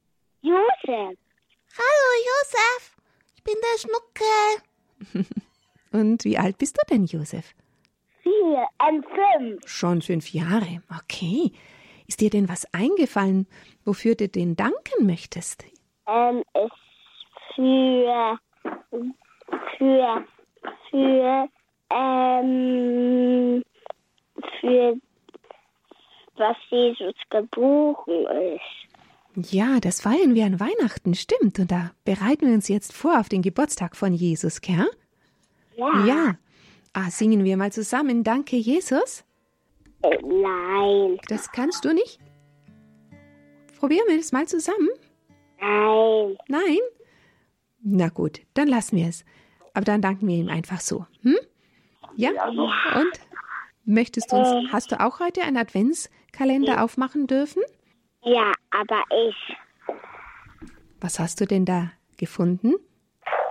Josef. 0.41 1.15
Hallo, 1.77 2.07
Josef. 2.31 2.97
Ich 3.35 3.43
bin 3.43 3.53
der 3.61 3.77
Schnuckel. 5.13 5.25
und 5.91 6.25
wie 6.25 6.39
alt 6.39 6.57
bist 6.57 6.77
du 6.77 6.81
denn, 6.89 7.05
Josef? 7.05 7.53
Vier, 8.23 8.65
ähm, 8.87 9.03
fünf. 9.03 9.67
Schon 9.67 10.01
fünf 10.01 10.33
Jahre. 10.33 10.81
Okay. 11.03 11.51
Ist 12.07 12.21
dir 12.21 12.31
denn 12.31 12.49
was 12.49 12.65
eingefallen, 12.73 13.45
wofür 13.85 14.15
du 14.15 14.27
den 14.27 14.55
danken 14.55 15.05
möchtest? 15.05 15.65
Ähm, 16.07 16.43
ist 16.55 17.53
für, 17.55 18.39
für, 19.77 20.25
für, 20.89 21.47
ähm, 21.91 23.63
für 24.59 24.99
was 26.35 26.57
Jesus 26.69 27.15
geboren 27.29 28.25
ist. 28.55 29.51
Ja, 29.53 29.79
das 29.79 30.01
feiern 30.01 30.35
wir 30.35 30.45
an 30.45 30.59
Weihnachten, 30.59 31.13
stimmt. 31.13 31.59
Und 31.59 31.71
da 31.71 31.91
bereiten 32.03 32.47
wir 32.47 32.53
uns 32.53 32.67
jetzt 32.67 32.93
vor 32.93 33.19
auf 33.19 33.29
den 33.29 33.41
Geburtstag 33.41 33.95
von 33.95 34.13
Jesus, 34.13 34.59
gell? 34.61 34.87
Ja. 35.77 36.05
Ja. 36.05 36.35
Ah, 36.93 37.09
singen 37.09 37.43
wir 37.45 37.55
mal 37.55 37.71
zusammen. 37.71 38.23
Danke, 38.25 38.57
Jesus. 38.57 39.23
Äh, 40.03 40.17
nein, 40.21 41.17
Das 41.29 41.51
kannst 41.51 41.85
du 41.85 41.93
nicht? 41.93 42.19
Probieren 43.79 44.05
wir 44.09 44.17
das 44.17 44.31
mal 44.31 44.47
zusammen? 44.47 44.89
nein. 45.59 46.37
Nein? 46.49 46.77
Na 47.83 48.09
gut, 48.09 48.41
dann 48.53 48.67
lassen 48.67 48.97
wir 48.97 49.07
es. 49.07 49.25
Aber 49.73 49.85
dann 49.85 50.01
danken 50.01 50.27
wir 50.27 50.35
ihm 50.35 50.49
einfach 50.49 50.81
so. 50.81 51.05
Hm? 51.21 51.37
Ja? 52.15 52.31
Und 52.49 53.11
möchtest 53.85 54.31
du 54.31 54.35
uns, 54.35 54.71
hast 54.71 54.91
du 54.91 54.99
auch 54.99 55.19
heute 55.19 55.41
einen 55.43 55.57
Adventskalender 56.41 56.83
aufmachen 56.83 57.27
dürfen? 57.27 57.63
Ja, 58.23 58.51
aber 58.71 59.03
ich, 59.27 59.35
Was 60.99 61.19
hast 61.19 61.41
du 61.41 61.45
denn 61.45 61.65
da 61.65 61.91
gefunden? 62.17 62.73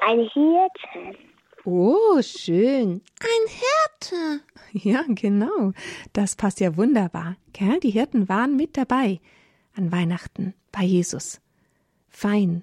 ein 0.03 0.21
Hirte. 0.33 1.19
Oh, 1.65 2.21
schön. 2.23 3.03
Ein 3.21 3.49
Hirte. 3.49 4.41
Ja, 4.73 5.05
genau. 5.09 5.73
Das 6.13 6.37
passt 6.37 6.61
ja 6.61 6.77
wunderbar. 6.77 7.37
Gell? 7.53 7.81
Die 7.81 7.91
Hirten 7.91 8.29
waren 8.29 8.57
mit 8.57 8.77
dabei 8.77 9.21
an 9.77 9.91
Weihnachten 9.91 10.55
bei 10.71 10.85
Jesus. 10.85 11.41
Fein. 12.09 12.63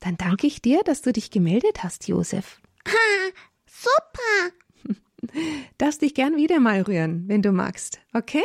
Dann 0.00 0.16
danke 0.18 0.46
ich 0.46 0.60
dir, 0.60 0.82
dass 0.84 1.00
du 1.00 1.12
dich 1.14 1.30
gemeldet 1.30 1.82
hast, 1.82 2.08
Josef. 2.08 2.60
Ha, 2.86 3.30
super. 3.66 4.94
Darfst 5.78 6.02
dich 6.02 6.12
gern 6.14 6.36
wieder 6.36 6.60
mal 6.60 6.82
rühren, 6.82 7.24
wenn 7.26 7.40
du 7.40 7.52
magst. 7.52 8.00
Okay? 8.12 8.44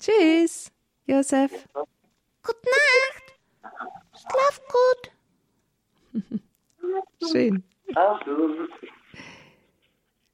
Tschüss, 0.00 0.72
Josef. 1.06 1.52
Gute 2.42 2.58
Nacht. 2.64 3.72
Schlaf 4.14 4.60
gut. 6.12 6.22
Schön. 7.30 7.62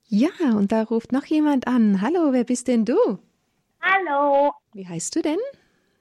Ja, 0.08 0.28
und 0.54 0.70
da 0.70 0.84
ruft 0.84 1.10
noch 1.10 1.24
jemand 1.24 1.66
an. 1.66 2.00
Hallo, 2.00 2.32
wer 2.32 2.44
bist 2.44 2.68
denn 2.68 2.84
du? 2.84 2.96
Hallo, 3.82 4.52
Wie 4.72 4.86
heißt 4.86 5.16
du 5.16 5.22
denn? 5.22 5.38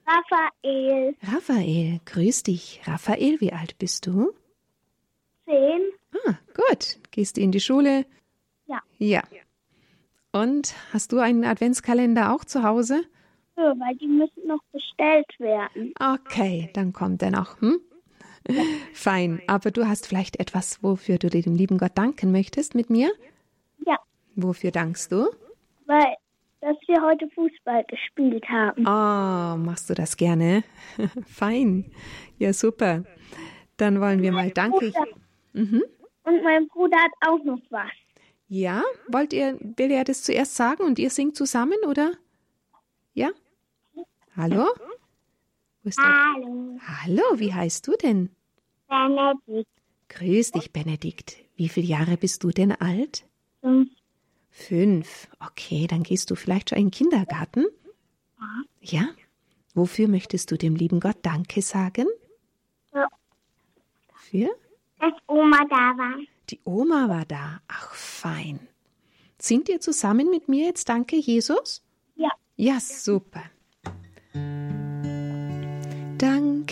Raphael. 0.05 1.15
Raphael. 1.23 1.99
Grüß 2.05 2.43
dich. 2.43 2.81
Raphael, 2.85 3.41
wie 3.41 3.51
alt 3.51 3.79
bist 3.79 4.05
du? 4.05 4.31
Zehn? 5.45 5.81
Ah, 6.27 6.35
gut. 6.53 6.99
Gehst 7.09 7.37
du 7.37 7.41
in 7.41 7.51
die 7.51 7.59
Schule? 7.59 8.05
Ja. 8.67 8.79
Ja. 8.99 9.23
Und 10.31 10.75
hast 10.93 11.11
du 11.11 11.19
einen 11.19 11.45
Adventskalender 11.45 12.31
auch 12.31 12.45
zu 12.45 12.61
Hause? 12.61 13.03
Ja, 13.57 13.73
weil 13.79 13.95
die 13.95 14.07
müssen 14.07 14.47
noch 14.47 14.61
bestellt 14.71 15.27
werden. 15.39 15.93
Okay, 15.99 16.69
dann 16.73 16.91
kommt 16.93 17.21
er 17.21 17.31
noch. 17.31 17.59
Hm? 17.61 17.79
Fein. 18.93 19.41
Aber 19.47 19.71
du 19.71 19.87
hast 19.87 20.07
vielleicht 20.07 20.39
etwas, 20.39 20.83
wofür 20.83 21.17
du 21.17 21.29
dem 21.29 21.55
lieben 21.55 21.77
Gott 21.77 21.97
danken 21.97 22.31
möchtest 22.31 22.75
mit 22.75 22.89
mir? 22.89 23.11
Ja, 23.85 23.97
Wofür 24.35 24.71
dankst 24.71 25.11
du? 25.11 25.29
weil, 25.87 26.15
dass 26.61 26.75
wir 26.87 27.01
heute 27.03 27.29
Fußball 27.29 27.83
gespielt 27.87 28.43
haben. 28.49 28.81
Oh, 28.87 29.55
machst 29.57 29.89
du 29.89 29.93
das 29.93 30.17
gerne? 30.17 30.63
Fein. 31.27 31.91
Ja, 32.39 32.53
super. 32.53 33.03
Dann 33.77 34.01
wollen 34.01 34.21
wir 34.21 34.31
mal 34.31 34.49
Danke. 34.51 34.91
Mhm. 35.53 35.83
Und 36.23 36.43
mein 36.43 36.67
Bruder 36.67 36.97
hat 36.97 37.11
auch 37.29 37.43
noch 37.43 37.59
was. 37.69 37.91
Ja, 38.47 38.83
wollt 39.07 39.31
ihr, 39.33 39.57
will 39.59 39.91
er 39.91 40.03
das 40.03 40.23
zuerst 40.23 40.55
sagen 40.55 40.83
und 40.83 40.97
ihr 40.99 41.09
singt 41.09 41.35
zusammen, 41.35 41.77
oder? 41.87 42.11
Ja? 43.13 43.29
Hallo? 44.37 44.67
Hallo, 45.97 46.79
Hallo, 46.85 47.23
wie 47.35 47.53
heißt 47.53 47.87
du 47.87 47.95
denn? 47.95 48.29
Benedikt. 48.87 49.69
Grüß 50.09 50.51
dich, 50.51 50.73
Benedikt. 50.73 51.37
Wie 51.55 51.69
viele 51.69 51.87
Jahre 51.87 52.17
bist 52.17 52.43
du 52.43 52.49
denn 52.49 52.73
alt? 52.73 53.25
Fünf. 53.61 53.89
Fünf. 54.49 55.27
Okay, 55.39 55.87
dann 55.87 56.03
gehst 56.03 56.31
du 56.31 56.35
vielleicht 56.35 56.69
schon 56.69 56.79
in 56.79 56.85
den 56.87 56.91
Kindergarten? 56.91 57.65
Ja? 58.81 59.07
Wofür 59.73 60.07
möchtest 60.07 60.51
du 60.51 60.57
dem 60.57 60.75
lieben 60.75 60.99
Gott 60.99 61.17
Danke 61.21 61.61
sagen? 61.61 62.07
Ja. 62.93 63.07
Für? 64.15 64.49
Dass 64.99 65.13
Oma 65.27 65.65
da 65.69 65.97
war. 65.97 66.15
Die 66.49 66.59
Oma 66.65 67.07
war 67.07 67.25
da. 67.25 67.61
Ach, 67.67 67.93
fein. 67.93 68.67
Singt 69.37 69.69
ihr 69.69 69.79
zusammen 69.79 70.29
mit 70.29 70.49
mir 70.49 70.65
jetzt 70.65 70.89
Danke, 70.89 71.15
Jesus? 71.15 71.83
Ja. 72.15 72.31
Ja, 72.57 72.79
super. 72.79 73.43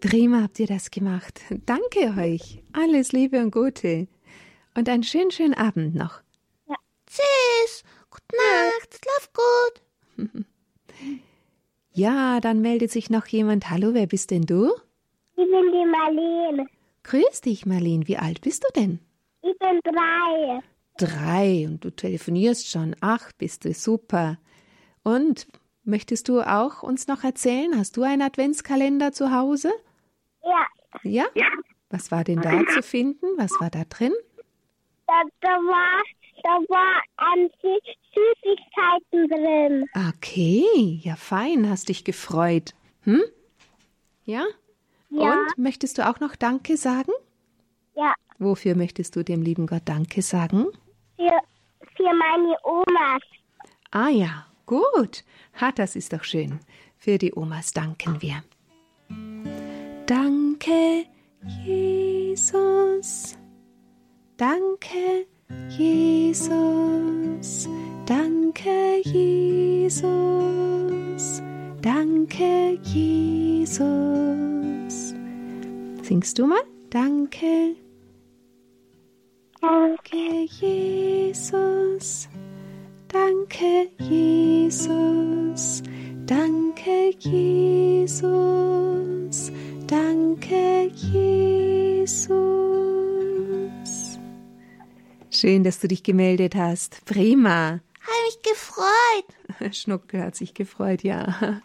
Prima 0.00 0.42
habt 0.42 0.58
ihr 0.60 0.66
das 0.66 0.90
gemacht. 0.90 1.40
Danke 1.64 2.14
euch. 2.18 2.62
Alles 2.72 3.12
Liebe 3.12 3.40
und 3.40 3.50
Gute. 3.50 4.08
Und 4.76 4.88
einen 4.88 5.02
schönen, 5.02 5.30
schönen 5.30 5.54
Abend 5.54 5.94
noch. 5.94 6.20
Tschüss. 7.06 7.82
Gute 8.10 8.36
Nacht. 8.36 9.00
Schlaf 9.02 9.30
gut. 9.32 10.46
Ja, 11.92 12.40
dann 12.40 12.60
meldet 12.60 12.90
sich 12.90 13.08
noch 13.08 13.26
jemand. 13.26 13.70
Hallo, 13.70 13.94
wer 13.94 14.06
bist 14.06 14.30
denn 14.30 14.42
du? 14.42 14.70
Ich 15.34 15.36
bin 15.36 15.72
die 15.72 15.86
Marlene. 15.90 16.66
Grüß 17.04 17.40
dich, 17.40 17.64
Marlene. 17.64 18.06
Wie 18.06 18.18
alt 18.18 18.42
bist 18.42 18.64
du 18.64 18.68
denn? 18.78 18.98
Ich 19.40 19.58
bin 19.58 19.80
drei. 19.82 20.60
Drei 20.98 21.66
und 21.66 21.82
du 21.82 21.88
telefonierst 21.88 22.68
schon. 22.68 22.94
Ach, 23.00 23.32
bist 23.38 23.64
du 23.64 23.72
super. 23.72 24.36
Und 25.04 25.46
möchtest 25.86 26.28
du 26.28 26.40
auch 26.40 26.82
uns 26.82 27.06
noch 27.08 27.24
erzählen? 27.24 27.76
Hast 27.78 27.96
du 27.96 28.02
einen 28.02 28.22
Adventskalender 28.22 29.12
zu 29.12 29.32
Hause? 29.32 29.72
Ja, 30.42 30.66
Ja? 31.02 31.24
Was 31.90 32.10
war 32.10 32.24
denn 32.24 32.40
da 32.42 32.60
zu 32.74 32.82
finden? 32.82 33.26
Was 33.36 33.52
war 33.60 33.70
da 33.70 33.84
drin? 33.84 34.12
da, 35.06 35.22
da 35.40 35.48
war, 35.50 36.02
da 36.42 36.50
war 36.68 37.00
ein 37.16 37.48
Sü- 37.62 37.94
Süßigkeiten 38.14 39.28
drin. 39.28 39.88
Okay, 40.08 41.00
ja 41.02 41.14
fein, 41.14 41.70
hast 41.70 41.88
dich 41.88 42.04
gefreut. 42.04 42.74
Hm? 43.02 43.22
Ja? 44.24 44.44
Ja. 45.10 45.32
Und 45.32 45.58
möchtest 45.58 45.98
du 45.98 46.08
auch 46.08 46.18
noch 46.18 46.34
Danke 46.34 46.76
sagen? 46.76 47.12
Ja, 47.94 48.14
Wofür 48.38 48.74
möchtest 48.74 49.14
du 49.16 49.22
dem 49.22 49.40
lieben 49.42 49.66
Gott 49.68 49.82
Danke 49.86 50.20
sagen? 50.22 50.66
für, 51.16 51.38
für 51.96 52.12
meine 52.14 52.56
Omas. 52.64 53.22
Ah 53.92 54.08
ja, 54.08 54.46
gut. 54.66 55.24
Ha, 55.60 55.72
das 55.72 55.96
ist 55.96 56.12
doch 56.12 56.24
schön. 56.24 56.60
Für 56.98 57.18
die 57.18 57.32
Omas 57.34 57.72
danken 57.72 58.20
wir. 58.20 58.42
Danke, 60.06 61.06
Jesus. 61.64 63.36
Danke, 64.36 65.26
Jesus. 65.70 67.68
Danke, 68.06 69.00
Jesus. 69.04 70.02
Danke, 71.82 72.78
Jesus. 72.82 73.86
Singst 76.02 76.38
du 76.38 76.46
mal? 76.46 76.62
Danke, 76.90 77.74
danke, 79.60 80.46
Jesus. 80.60 82.28
Danke, 83.16 83.88
Jesus. 83.98 85.82
Danke, 86.26 87.14
Jesus. 87.18 88.20
Danke, 89.86 90.90
Jesus. 90.94 92.28
Schön, 95.30 95.64
dass 95.64 95.80
du 95.80 95.88
dich 95.88 96.02
gemeldet 96.02 96.54
hast. 96.56 97.06
Prima. 97.06 97.80
Habe 98.00 98.22
mich 98.26 98.42
gefreut. 98.42 99.24
Schnuckel 99.74 100.20
hat 100.22 100.36
sich 100.36 100.52
gefreut, 100.52 101.02
ja. 101.02 101.62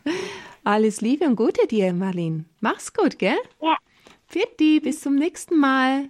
Alles 0.64 1.02
Liebe 1.02 1.26
und 1.26 1.36
Gute 1.36 1.68
dir, 1.68 1.92
Marlene. 1.94 2.46
Mach's 2.62 2.94
gut, 2.94 3.20
gell? 3.20 3.40
Ja. 3.62 3.76
Fitti, 4.26 4.80
bis 4.80 5.02
zum 5.02 5.16
nächsten 5.16 5.60
Mal. 5.60 6.08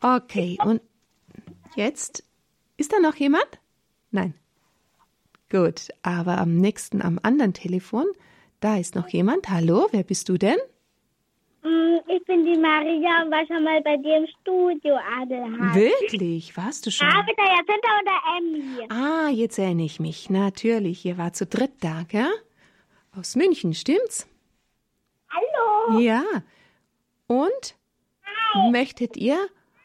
Okay, 0.00 0.56
und 0.64 0.80
jetzt? 1.76 2.24
Ist 2.78 2.94
da 2.94 2.98
noch 2.98 3.16
jemand? 3.16 3.60
Nein. 4.10 4.32
Gut, 5.50 5.88
aber 6.02 6.38
am 6.38 6.56
nächsten, 6.56 7.02
am 7.02 7.18
anderen 7.22 7.52
Telefon, 7.54 8.06
da 8.60 8.76
ist 8.78 8.94
noch 8.94 9.08
jemand. 9.08 9.48
Hallo, 9.50 9.86
wer 9.92 10.02
bist 10.02 10.28
du 10.28 10.38
denn? 10.38 10.56
Mm, 11.62 11.98
Ich 12.08 12.24
bin 12.24 12.44
die 12.44 12.58
Maria 12.58 13.22
und 13.22 13.30
war 13.30 13.46
schon 13.46 13.62
mal 13.62 13.80
bei 13.82 13.96
dir 13.98 14.16
im 14.18 14.26
Studio, 14.40 14.96
Adelheid. 15.20 15.74
Wirklich? 15.74 16.56
Warst 16.56 16.86
du 16.86 16.90
schon? 16.90 17.06
Ja, 17.08 17.22
mit 17.22 17.36
der 17.36 17.44
Jacinta 17.44 17.98
und 17.98 18.06
der 18.06 18.20
Emmy. 18.38 18.88
Ah, 18.90 19.28
jetzt 19.30 19.58
erinnere 19.58 19.86
ich 19.86 20.00
mich. 20.00 20.30
Natürlich, 20.30 21.04
ihr 21.04 21.18
wart 21.18 21.36
zu 21.36 21.46
dritt 21.46 21.72
da, 21.80 22.02
gell? 22.08 22.32
Aus 23.16 23.36
München, 23.36 23.74
stimmt's? 23.74 24.26
Hallo. 25.30 25.98
Ja. 26.00 26.22
Und 27.26 27.76
möchtet 28.70 29.16
ihr 29.16 29.38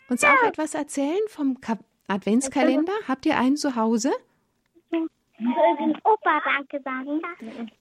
uns 0.10 0.24
auch 0.24 0.43
etwas 0.48 0.74
erzählen 0.74 1.19
vom 1.28 1.60
Ka 1.62 1.78
Adventskalender? 2.08 2.93
Habt 3.08 3.26
ihr 3.28 3.38
einen 3.38 3.56
zu 3.58 3.76
Hause? 3.76 4.12
Dem 5.39 5.95
Opa 6.04 6.41
Danke 6.43 6.82
sagen? 6.84 7.21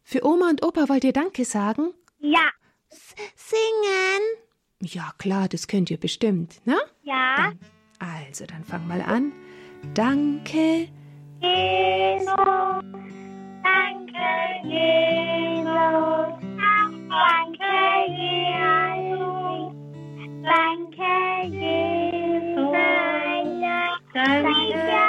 Für 0.04 0.24
Oma 0.24 0.48
und 0.50 0.64
Opa 0.64 0.88
wollt 0.88 1.04
ihr 1.04 1.12
Danke 1.12 1.44
sagen? 1.44 1.92
Ja. 2.18 2.50
Singen. 2.88 4.22
Ja, 4.80 5.12
klar, 5.18 5.48
das 5.48 5.66
könnt 5.66 5.90
ihr 5.90 5.98
bestimmt, 5.98 6.64
ne? 6.66 6.78
Ja. 7.02 7.52
Also, 7.98 8.46
dann 8.46 8.64
fang 8.64 8.86
mal 8.86 9.02
an. 9.02 9.32
Danke, 9.94 10.88
Jesus. 11.40 12.34
Danke, 13.64 14.28
Jesus. 14.64 15.68
Danke, 17.08 17.72
Jesus. 18.16 19.72
Danke, 20.42 21.48
Jesus. 21.48 22.72
Danke, 24.14 24.44
War 24.44 25.07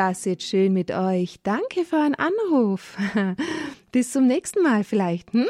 das 0.00 0.24
jetzt 0.24 0.44
schön 0.44 0.72
mit 0.72 0.90
euch. 0.90 1.40
Danke 1.42 1.84
für 1.84 1.96
euren 1.96 2.14
Anruf. 2.14 2.96
Bis 3.92 4.12
zum 4.12 4.26
nächsten 4.26 4.62
Mal 4.62 4.82
vielleicht, 4.82 5.34
hm? 5.34 5.46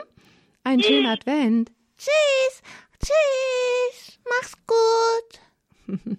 Einen 0.65 0.83
schönen 0.83 1.07
Advent. 1.07 1.71
Tschüss, 1.97 2.61
tschüss, 2.99 4.19
mach's 4.29 4.55
gut. 4.67 6.19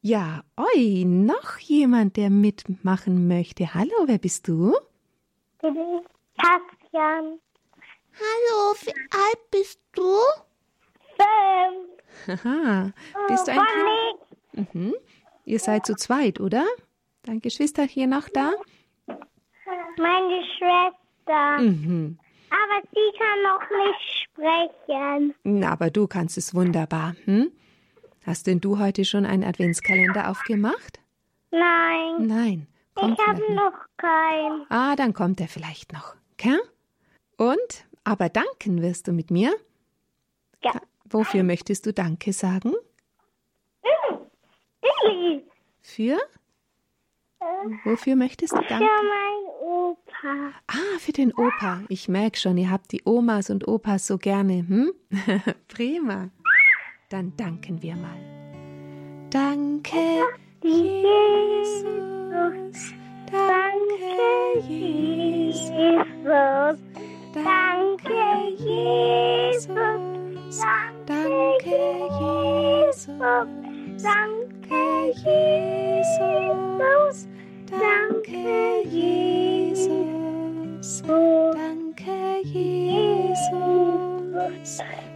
Ja, 0.00 0.44
oi, 0.56 1.04
noch 1.04 1.58
jemand, 1.58 2.16
der 2.16 2.30
mitmachen 2.30 3.26
möchte. 3.26 3.74
Hallo, 3.74 4.04
wer 4.06 4.18
bist 4.18 4.46
du? 4.46 4.76
Kaspian. 5.60 7.40
Hallo, 8.14 8.74
wie 8.80 8.94
alt 9.10 9.50
bist 9.50 9.80
du? 9.92 10.14
Fünf. 11.18 12.44
Haha, 12.44 12.92
bist 13.26 13.48
du 13.48 13.52
ein 13.52 13.60
Kind? 14.54 14.74
Mhm. 14.74 14.94
Ihr 15.44 15.58
seid 15.58 15.84
zu 15.84 15.96
zweit, 15.96 16.38
oder? 16.38 16.64
Dein 17.28 17.42
Geschwisterchen 17.42 18.08
noch 18.08 18.30
da? 18.30 18.52
meine 19.98 20.42
Schwester. 20.56 21.58
Mhm. 21.58 22.18
Aber 22.48 22.82
sie 22.90 23.18
kann 23.18 23.42
noch 23.42 23.84
nicht 23.84 24.24
sprechen. 24.24 25.34
Na, 25.42 25.72
aber 25.72 25.90
du 25.90 26.06
kannst 26.06 26.38
es 26.38 26.54
wunderbar, 26.54 27.16
hm? 27.26 27.52
Hast 28.24 28.46
denn 28.46 28.60
du 28.62 28.78
heute 28.78 29.04
schon 29.04 29.26
einen 29.26 29.44
Adventskalender 29.44 30.30
aufgemacht? 30.30 31.00
Nein, 31.50 32.26
Nein. 32.26 32.66
Kommt 32.94 33.18
ich 33.18 33.26
habe 33.26 33.54
noch 33.54 33.74
keinen. 33.98 34.64
Ah, 34.70 34.96
dann 34.96 35.12
kommt 35.12 35.38
er 35.42 35.48
vielleicht 35.48 35.92
noch. 35.92 36.16
Okay? 36.32 36.56
Und? 37.36 37.86
Aber 38.04 38.30
danken 38.30 38.80
wirst 38.80 39.06
du 39.06 39.12
mit 39.12 39.30
mir? 39.30 39.54
Ja. 40.64 40.80
Wofür 41.04 41.42
möchtest 41.42 41.84
du 41.84 41.92
Danke 41.92 42.32
sagen? 42.32 42.72
Billy. 44.80 45.44
Für? 45.82 46.18
Wofür 47.84 48.16
möchtest 48.16 48.52
du 48.52 48.56
Für 48.58 48.64
danken? 48.68 48.86
mein 48.86 49.44
Opa. 49.60 50.52
Ah, 50.66 50.98
für 50.98 51.12
den 51.12 51.32
Opa. 51.32 51.80
Ich 51.88 52.08
merke 52.08 52.38
schon, 52.38 52.56
ihr 52.58 52.70
habt 52.70 52.92
die 52.92 53.02
Omas 53.04 53.50
und 53.50 53.66
Opas 53.68 54.06
so 54.06 54.18
gerne. 54.18 54.66
Hm? 54.68 54.92
Prima. 55.68 56.28
Dann 57.10 57.32
danken 57.36 57.82
wir 57.82 57.96
mal. 57.96 58.16
Danke, 59.30 59.96
Jesus. 60.62 61.84
Danke. 63.30 64.66
Jesus. 64.68 66.78
Danke, 67.34 68.14
Jesus. 68.58 69.68
Danke, 71.06 71.78
Jesus. 72.20 73.08
Danke, 74.02 75.14
Jesus. 76.08 77.28
Danke, 77.70 78.82
Jesus. 78.88 79.88
Danke, 81.02 82.40
Jesus. 82.44 83.48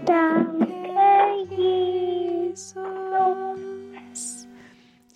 Danke, 0.05 1.47
Jesus. 1.51 2.73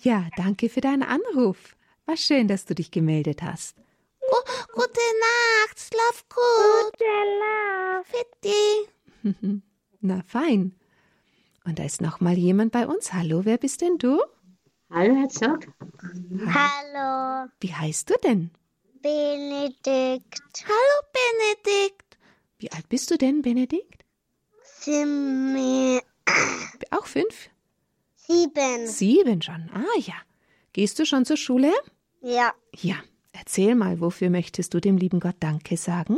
Ja, 0.01 0.27
danke 0.35 0.69
für 0.69 0.81
deinen 0.81 1.03
Anruf. 1.03 1.75
War 2.05 2.17
schön, 2.17 2.47
dass 2.47 2.65
du 2.65 2.73
dich 2.73 2.91
gemeldet 2.91 3.43
hast. 3.43 3.75
Gu 4.19 4.37
gute 4.73 4.99
Nacht, 5.19 5.79
schlaf 5.79 6.25
gut. 6.29 6.91
Gute 6.91 7.05
Nacht. 7.39 8.07
Fitti. 8.07 8.87
Na 10.01 10.23
fein. 10.25 10.73
Und 11.65 11.79
da 11.79 11.83
ist 11.83 12.01
noch 12.01 12.19
mal 12.21 12.37
jemand 12.37 12.71
bei 12.71 12.87
uns. 12.87 13.13
Hallo, 13.13 13.45
wer 13.45 13.57
bist 13.57 13.81
denn 13.81 13.97
du? 13.97 14.21
Hallo, 14.89 15.15
Herr 15.15 15.29
Zock. 15.29 15.67
Hallo, 16.53 17.49
Wie 17.59 17.73
heißt 17.73 18.09
du 18.09 18.13
denn? 18.23 18.51
Benedikt. 19.01 20.41
Hallo, 20.63 21.07
Benedikt. 21.13 22.17
Wie 22.59 22.71
alt 22.71 22.87
bist 22.89 23.11
du 23.11 23.17
denn, 23.17 23.41
Benedikt? 23.41 24.03
Sieben. 24.79 25.99
Auch 26.91 27.05
fünf? 27.05 27.49
Sieben. 28.15 28.87
Sieben 28.87 29.41
schon. 29.41 29.69
Ah 29.73 29.99
ja. 29.99 30.15
Gehst 30.73 30.99
du 30.99 31.05
schon 31.05 31.25
zur 31.25 31.37
Schule? 31.37 31.71
Ja, 32.21 32.53
Ja. 32.73 32.95
Erzähl 33.33 33.75
mal, 33.75 34.01
wofür 34.01 34.31
möchtest 34.31 34.73
du 34.73 34.79
dem 34.79 34.97
lieben 34.97 35.19
Gott 35.19 35.35
Danke 35.39 35.77
sagen? 35.77 36.17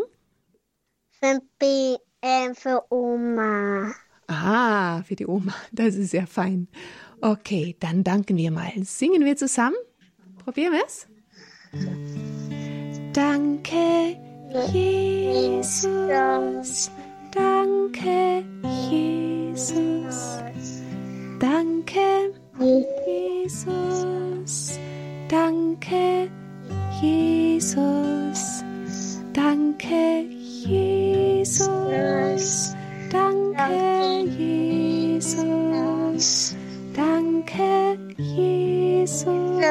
für, 1.20 1.42
B, 1.60 1.98
äh, 2.22 2.54
für 2.56 2.86
Oma. 2.90 3.94
Ah, 4.30 5.02
für 5.04 5.16
die 5.16 5.26
Oma. 5.26 5.54
Das 5.72 5.96
ist 5.96 6.14
ja 6.14 6.28
fein. 6.28 6.68
Okay, 7.20 7.76
dann 7.80 8.04
danken 8.04 8.38
wir 8.38 8.52
mal. 8.52 8.72
Singen 8.84 9.26
wir 9.26 9.36
zusammen? 9.36 9.76
Probieren 10.44 10.74
wir 10.74 10.86
es? 10.86 11.08
Danke, 13.14 14.18
Jesus. 14.72 15.72
Danke, 17.32 18.44
Jesus. 18.90 20.40
Danke, 21.40 22.34
Jesus. 23.46 24.80
Danke, 25.28 26.30
Jesus. 27.02 28.64
Danke, 29.34 30.26
Jesus. 30.66 31.60
Danke, 33.10 34.26
Jesus. 35.20 36.56
Danke, 36.94 37.98
Jesus. 38.18 39.70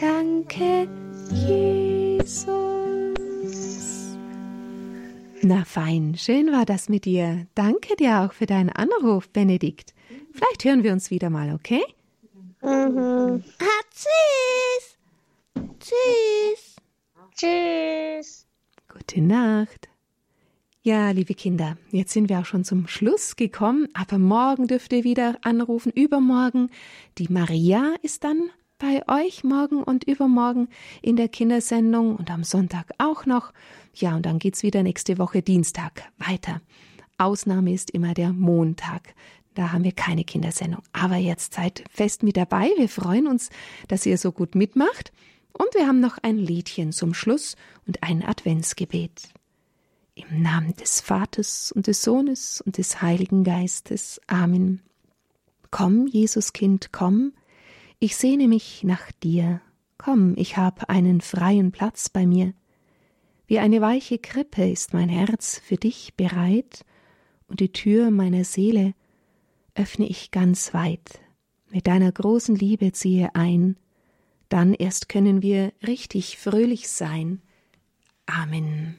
Danke, 0.00 0.88
Jesus. 1.30 2.66
Na 5.42 5.64
fein, 5.64 6.16
schön 6.16 6.50
war 6.52 6.64
das 6.64 6.88
mit 6.88 7.04
dir. 7.04 7.46
Danke 7.54 7.94
dir 7.96 8.20
auch 8.22 8.32
für 8.32 8.46
deinen 8.46 8.70
Anruf, 8.70 9.28
Benedikt. 9.28 9.94
Vielleicht 10.32 10.64
hören 10.64 10.82
wir 10.82 10.92
uns 10.92 11.10
wieder 11.10 11.30
mal, 11.30 11.54
okay? 11.54 11.82
Mhm. 12.62 13.44
Ah, 13.60 13.82
tschüss. 13.90 14.98
Tschüss. 15.80 16.76
Tschüss. 17.36 18.46
Gute 18.88 19.20
Nacht. 19.20 19.88
Ja, 20.86 21.10
liebe 21.10 21.34
Kinder, 21.34 21.76
jetzt 21.90 22.12
sind 22.12 22.28
wir 22.28 22.38
auch 22.38 22.44
schon 22.44 22.62
zum 22.62 22.86
Schluss 22.86 23.34
gekommen, 23.34 23.88
aber 23.92 24.18
morgen 24.18 24.68
dürft 24.68 24.92
ihr 24.92 25.02
wieder 25.02 25.36
anrufen, 25.42 25.90
übermorgen. 25.90 26.70
Die 27.18 27.26
Maria 27.28 27.96
ist 28.02 28.22
dann 28.22 28.50
bei 28.78 29.02
euch 29.08 29.42
morgen 29.42 29.82
und 29.82 30.04
übermorgen 30.04 30.68
in 31.02 31.16
der 31.16 31.26
Kindersendung 31.26 32.14
und 32.14 32.30
am 32.30 32.44
Sonntag 32.44 32.92
auch 32.98 33.26
noch. 33.26 33.52
Ja, 33.94 34.14
und 34.14 34.26
dann 34.26 34.38
geht's 34.38 34.62
wieder 34.62 34.84
nächste 34.84 35.18
Woche 35.18 35.42
Dienstag 35.42 36.04
weiter. 36.18 36.60
Ausnahme 37.18 37.72
ist 37.72 37.90
immer 37.90 38.14
der 38.14 38.32
Montag. 38.32 39.16
Da 39.54 39.72
haben 39.72 39.82
wir 39.82 39.90
keine 39.90 40.22
Kindersendung. 40.22 40.84
Aber 40.92 41.16
jetzt 41.16 41.54
seid 41.54 41.82
fest 41.90 42.22
mit 42.22 42.36
dabei. 42.36 42.70
Wir 42.76 42.88
freuen 42.88 43.26
uns, 43.26 43.50
dass 43.88 44.06
ihr 44.06 44.18
so 44.18 44.30
gut 44.30 44.54
mitmacht. 44.54 45.10
Und 45.52 45.74
wir 45.74 45.88
haben 45.88 45.98
noch 45.98 46.18
ein 46.22 46.38
Liedchen 46.38 46.92
zum 46.92 47.12
Schluss 47.12 47.56
und 47.88 48.04
ein 48.04 48.24
Adventsgebet. 48.24 49.30
Im 50.18 50.40
Namen 50.40 50.74
des 50.76 51.02
Vaters 51.02 51.72
und 51.72 51.88
des 51.88 52.00
Sohnes 52.00 52.62
und 52.62 52.78
des 52.78 53.02
Heiligen 53.02 53.44
Geistes. 53.44 54.18
Amen. 54.26 54.80
Komm, 55.70 56.06
Jesuskind, 56.06 56.90
komm, 56.90 57.34
ich 57.98 58.16
sehne 58.16 58.48
mich 58.48 58.82
nach 58.82 59.12
dir. 59.12 59.60
Komm, 59.98 60.32
ich 60.38 60.56
hab 60.56 60.88
einen 60.88 61.20
freien 61.20 61.70
Platz 61.70 62.08
bei 62.08 62.24
mir. 62.24 62.54
Wie 63.46 63.58
eine 63.58 63.82
weiche 63.82 64.18
Krippe 64.18 64.66
ist 64.66 64.94
mein 64.94 65.10
Herz 65.10 65.60
für 65.62 65.76
dich 65.76 66.14
bereit, 66.16 66.86
und 67.46 67.60
die 67.60 67.72
Tür 67.72 68.10
meiner 68.10 68.44
Seele 68.44 68.94
öffne 69.74 70.06
ich 70.06 70.30
ganz 70.30 70.72
weit. 70.72 71.20
Mit 71.68 71.86
deiner 71.86 72.10
großen 72.10 72.56
Liebe 72.56 72.90
ziehe 72.92 73.34
ein, 73.34 73.76
dann 74.48 74.72
erst 74.72 75.10
können 75.10 75.42
wir 75.42 75.74
richtig 75.86 76.38
fröhlich 76.38 76.88
sein. 76.88 77.42
Amen. 78.24 78.98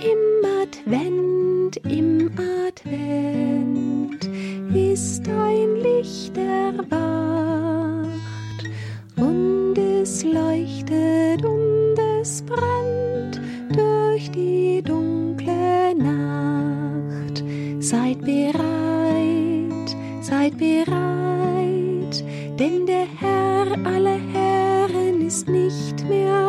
Im 0.00 0.44
Advent, 0.62 1.76
im 1.88 2.30
Advent 2.66 4.28
ist 4.74 5.28
ein 5.28 5.76
Licht 5.82 6.36
erwacht 6.36 8.08
und 9.16 9.76
es 9.76 10.24
leuchtet 10.24 11.44
und 11.44 11.96
es 12.20 12.42
brennt 12.42 13.40
durch 13.74 14.30
die 14.30 14.82
dunkle 14.82 15.94
Nacht. 15.96 17.44
Seid 17.80 18.20
bereit, 18.20 19.96
seid 20.20 20.56
bereit, 20.58 22.24
denn 22.58 22.86
der 22.86 23.06
Herr 23.18 23.66
aller 23.84 24.20
Herren 24.32 25.20
ist 25.26 25.48
nicht 25.48 26.08
mehr. 26.08 26.47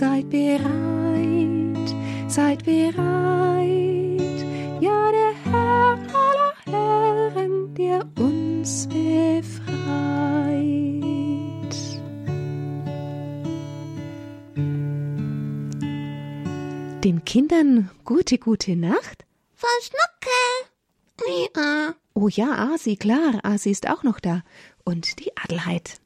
Seid 0.00 0.30
bereit, 0.30 1.94
seid 2.26 2.64
bereit, 2.64 4.40
ja 4.80 5.10
der 5.12 5.34
Herr 5.44 5.98
aller 6.14 6.54
Herren, 6.64 7.74
der 7.74 8.08
uns 8.18 8.88
befreit. 8.88 9.74
Den 17.04 17.22
Kindern 17.26 17.90
gute, 18.06 18.38
gute 18.38 18.76
Nacht. 18.76 19.26
Frau 19.54 19.68
Schnucke. 19.82 21.50
Ja. 21.54 21.94
Oh 22.14 22.28
ja, 22.28 22.72
Asi, 22.72 22.96
klar, 22.96 23.40
Asi 23.42 23.70
ist 23.70 23.86
auch 23.86 24.02
noch 24.02 24.18
da. 24.18 24.44
Und 24.82 25.20
die 25.20 25.36
Adelheid. 25.36 26.00